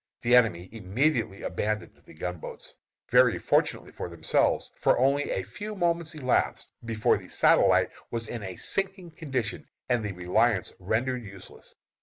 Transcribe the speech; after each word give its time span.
The 0.23 0.35
enemy 0.35 0.67
immediately 0.71 1.43
abandoned 1.43 1.93
the 2.03 2.15
gunboats 2.15 2.73
very 3.07 3.37
fortunately 3.37 3.91
for 3.91 4.09
themselves, 4.09 4.71
for 4.75 4.97
only 4.97 5.29
a 5.29 5.43
few 5.43 5.75
moments 5.75 6.15
elapsed 6.15 6.69
before 6.83 7.17
the 7.19 7.27
Satellite 7.29 7.91
was 8.09 8.27
in 8.27 8.41
a 8.41 8.55
sinking 8.55 9.11
condition, 9.11 9.67
and 9.87 10.03
the 10.03 10.13
Reliance 10.13 10.73
rendered 10.79 11.23
useless. 11.23 11.75